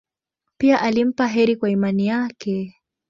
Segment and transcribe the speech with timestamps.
[0.57, 2.75] Pia alimpa heri kwa imani yake.